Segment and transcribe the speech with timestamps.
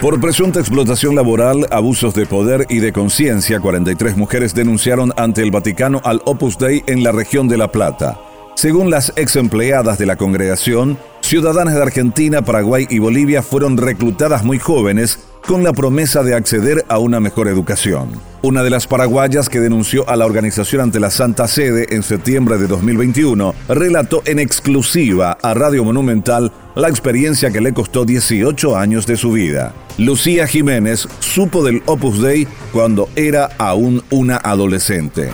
[0.00, 5.50] Por presunta explotación laboral, abusos de poder y de conciencia, 43 mujeres denunciaron ante el
[5.50, 8.20] Vaticano al Opus Dei en la región de La Plata.
[8.54, 14.44] Según las ex empleadas de la congregación, ciudadanas de Argentina, Paraguay y Bolivia fueron reclutadas
[14.44, 18.10] muy jóvenes con la promesa de acceder a una mejor educación.
[18.42, 22.58] Una de las paraguayas que denunció a la organización ante la Santa Sede en septiembre
[22.58, 29.06] de 2021 relató en exclusiva a Radio Monumental la experiencia que le costó 18 años
[29.06, 29.72] de su vida.
[29.98, 35.30] Lucía Jiménez supo del Opus Dei cuando era aún una adolescente.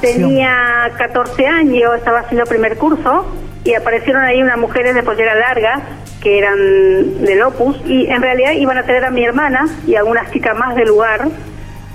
[0.00, 3.26] Tenía 14 años, estaba haciendo primer curso
[3.64, 5.82] y aparecieron ahí unas mujeres de pollera larga
[6.22, 10.30] que eran del Opus y en realidad iban a tener a mi hermana y algunas
[10.30, 11.28] chicas más del lugar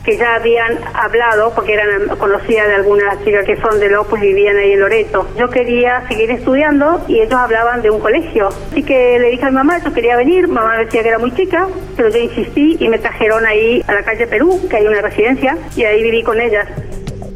[0.03, 4.27] que ya habían hablado porque eran conocidas de algunas chicas que son del Opus y
[4.27, 5.27] vivían ahí en Loreto.
[5.37, 8.47] Yo quería seguir estudiando y ellos hablaban de un colegio.
[8.71, 11.33] Así que le dije a mi mamá, yo quería venir, mamá decía que era muy
[11.33, 11.67] chica,
[11.97, 15.57] pero yo insistí y me trajeron ahí a la calle Perú, que hay una residencia,
[15.75, 16.67] y ahí viví con ellas.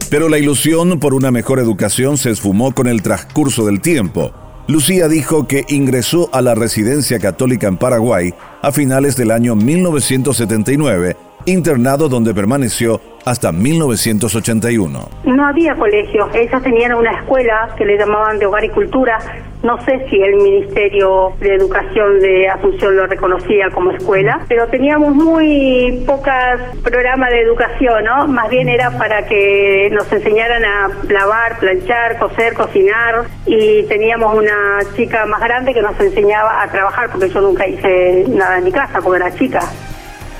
[0.09, 4.33] Pero la ilusión por una mejor educación se esfumó con el transcurso del tiempo.
[4.71, 11.17] Lucía dijo que ingresó a la residencia católica en Paraguay a finales del año 1979,
[11.45, 15.09] internado donde permaneció hasta 1981.
[15.25, 19.19] No había colegio, ellas tenían una escuela que le llamaban de hogar y cultura.
[19.63, 25.13] No sé si el Ministerio de Educación de Asunción lo reconocía como escuela, pero teníamos
[25.13, 28.27] muy pocas programas de educación, ¿no?
[28.27, 34.79] Más bien era para que nos enseñaran a lavar, planchar, coser, cocinar y teníamos una
[34.95, 38.71] chica más grande que nos enseñaba a trabajar porque yo nunca hice nada en mi
[38.71, 39.61] casa porque era chica.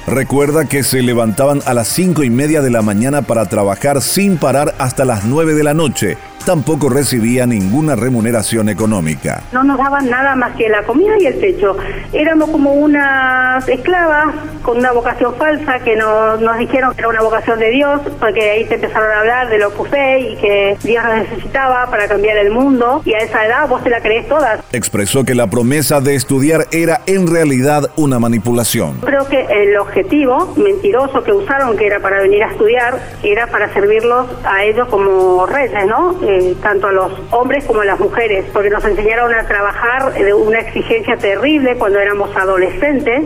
[0.08, 4.38] Recuerda que se levantaban a las cinco y media de la mañana para trabajar sin
[4.38, 9.44] parar hasta las 9 de la noche tampoco recibía ninguna remuneración económica.
[9.52, 11.78] No nos daban nada más que la comida y el techo.
[12.14, 17.22] Éramos como unas esclavas con una vocación falsa que nos, nos dijeron que era una
[17.22, 19.82] vocación de Dios, porque ahí se empezaron a hablar de lo que
[20.20, 23.89] y que Dios nos necesitaba para cambiar el mundo y a esa edad vos te
[23.89, 24.60] la crees todas.
[24.71, 28.99] Expresó que la promesa de estudiar era en realidad una manipulación.
[29.02, 33.73] Creo que el objetivo mentiroso que usaron, que era para venir a estudiar, era para
[33.73, 36.15] servirlos a ellos como reyes, ¿no?
[36.33, 40.33] Eh, tanto a los hombres como a las mujeres, porque nos enseñaron a trabajar de
[40.33, 43.25] una exigencia terrible cuando éramos adolescentes.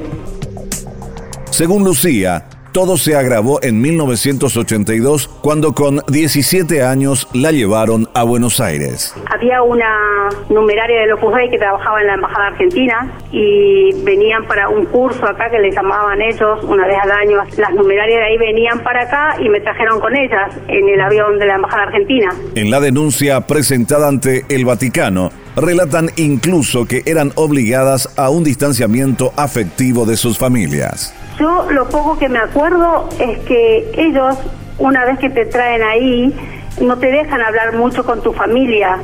[1.51, 2.45] Según Lucía,
[2.75, 9.15] todo se agravó en 1982 cuando con 17 años la llevaron a Buenos Aires.
[9.33, 14.83] Había una numeraria de Dei que trabajaba en la Embajada Argentina y venían para un
[14.87, 17.37] curso acá que les llamaban ellos una vez al año.
[17.55, 21.39] Las numerarias de ahí venían para acá y me trajeron con ellas en el avión
[21.39, 22.35] de la Embajada Argentina.
[22.55, 29.31] En la denuncia presentada ante el Vaticano, relatan incluso que eran obligadas a un distanciamiento
[29.37, 31.15] afectivo de sus familias.
[31.39, 34.37] Yo lo poco que me acuerdo es que ellos,
[34.77, 36.33] una vez que te traen ahí,
[36.81, 38.99] no te dejan hablar mucho con tu familia.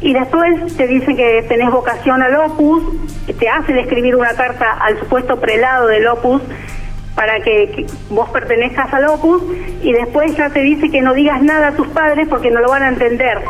[0.00, 2.82] Y después te dicen que tenés vocación al opus,
[3.38, 6.42] te hacen escribir una carta al supuesto prelado del opus
[7.14, 9.42] para que, vos pertenezcas al opus
[9.82, 12.68] y después ya te dice que no digas nada a tus padres porque no lo
[12.68, 13.42] van a entender.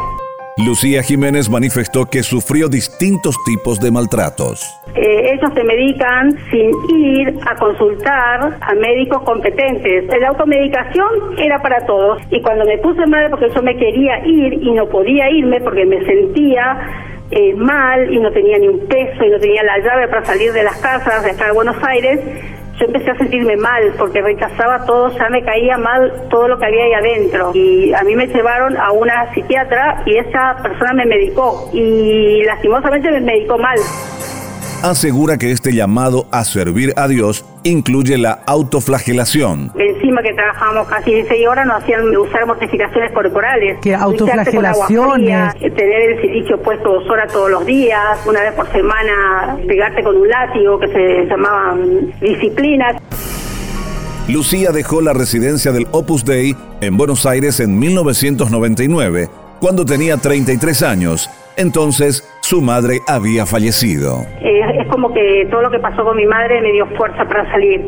[0.59, 4.63] Lucía Jiménez manifestó que sufrió distintos tipos de maltratos.
[4.95, 10.05] Eh, ellos te medican sin ir a consultar a médicos competentes.
[10.21, 14.53] La automedicación era para todos y cuando me puse mal porque yo me quería ir
[14.53, 16.79] y no podía irme porque me sentía
[17.31, 20.53] eh, mal y no tenía ni un peso y no tenía la llave para salir
[20.53, 22.21] de las casas de acá de Buenos Aires,
[22.79, 26.67] yo empecé a sentirme mal porque rechazaba todo, ya me caía mal todo lo que
[26.67, 27.51] había ahí adentro.
[27.55, 33.11] Y a mí me llevaron a una psiquiatra y esa persona me medicó y lastimosamente
[33.11, 33.79] me medicó mal
[34.83, 39.73] asegura que este llamado a servir a Dios incluye la autoflagelación.
[39.77, 43.79] Encima que trabajamos casi 16 horas nos hacían usar mortificaciones corporales.
[43.83, 45.55] ¿Qué autoflagelaciones?
[45.59, 50.17] Tener el silicio puesto dos horas todos los días, una vez por semana pegarte con
[50.17, 52.97] un látigo que se llamaban disciplinas.
[54.29, 59.29] Lucía dejó la residencia del Opus Dei en Buenos Aires en 1999,
[59.61, 61.29] cuando tenía 33 años.
[61.57, 64.27] Entonces su madre había fallecido.
[64.41, 67.51] Eh, es como que todo lo que pasó con mi madre me dio fuerza para
[67.51, 67.81] salir,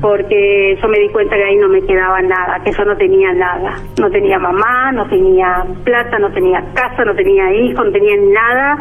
[0.00, 3.32] porque yo me di cuenta que ahí no me quedaba nada, que yo no tenía
[3.32, 3.80] nada.
[3.98, 8.76] No tenía mamá, no tenía plata, no tenía casa, no tenía hijos, no tenía nada.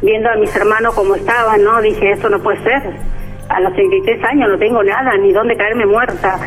[0.00, 1.80] Viendo a mis hermanos como estaban, ¿no?
[1.82, 2.82] Dije, esto no puede ser.
[3.48, 6.38] A los 33 años no tengo nada, ni dónde caerme muerta.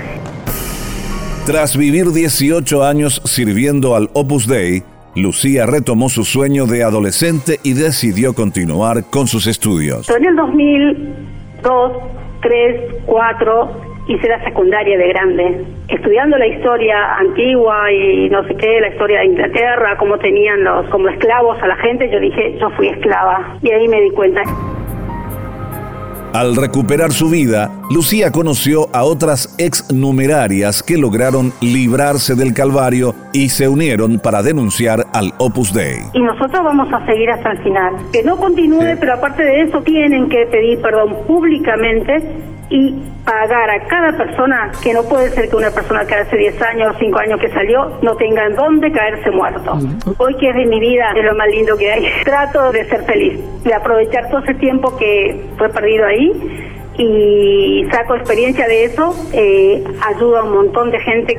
[1.45, 4.83] Tras vivir 18 años sirviendo al Opus Dei,
[5.15, 10.09] Lucía retomó su sueño de adolescente y decidió continuar con sus estudios.
[10.09, 11.91] En el 2002,
[12.41, 18.81] 3, 4 hice la secundaria de grande, estudiando la historia antigua y no sé qué,
[18.81, 22.69] la historia de Inglaterra, cómo tenían los como esclavos a la gente, yo dije, yo
[22.71, 24.43] fui esclava y ahí me di cuenta.
[26.35, 33.15] Al recuperar su vida, Lucía conoció a otras ex numerarias que lograron librarse del Calvario
[33.31, 36.01] y se unieron para denunciar al Opus Dei.
[36.11, 37.95] Y nosotros vamos a seguir hasta el final.
[38.11, 42.21] Que no continúe, pero aparte de eso tienen que pedir perdón públicamente
[42.69, 46.61] y pagar a cada persona, que no puede ser que una persona que hace 10
[46.61, 49.77] años o 5 años que salió no tenga en dónde caerse muerto.
[50.17, 52.07] Hoy que es de mi vida, es lo más lindo que hay.
[52.23, 56.24] Trato de ser feliz, de aprovechar todo ese tiempo que fue perdido ahí
[56.97, 61.37] y saco experiencia de eso, eh, ayuda a un montón de gente.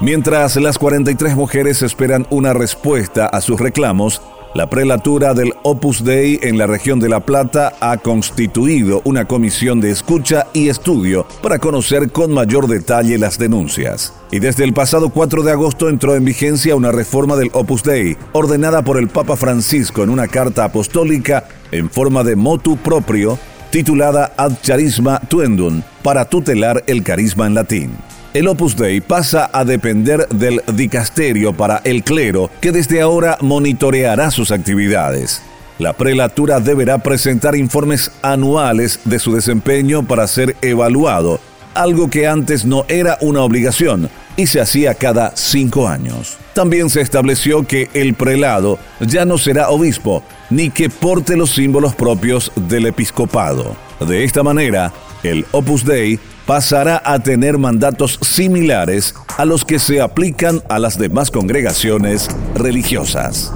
[0.00, 4.20] Mientras las 43 mujeres esperan una respuesta a sus reclamos,
[4.56, 9.82] la prelatura del Opus Dei en la región de La Plata ha constituido una comisión
[9.82, 14.14] de escucha y estudio para conocer con mayor detalle las denuncias.
[14.30, 18.16] Y desde el pasado 4 de agosto entró en vigencia una reforma del Opus Dei,
[18.32, 21.44] ordenada por el Papa Francisco en una carta apostólica
[21.76, 23.38] en forma de motu propio,
[23.70, 27.96] titulada Ad Charisma Tuendum, para tutelar el carisma en latín
[28.36, 34.30] el Opus Dei pasa a depender del dicasterio para el clero, que desde ahora monitoreará
[34.30, 35.40] sus actividades.
[35.78, 41.40] La prelatura deberá presentar informes anuales de su desempeño para ser evaluado,
[41.76, 46.36] algo que antes no era una obligación y se hacía cada cinco años.
[46.54, 51.94] También se estableció que el prelado ya no será obispo, ni que porte los símbolos
[51.94, 53.76] propios del episcopado.
[54.00, 54.92] De esta manera,
[55.22, 60.98] el Opus Dei pasará a tener mandatos similares a los que se aplican a las
[60.98, 63.52] demás congregaciones religiosas.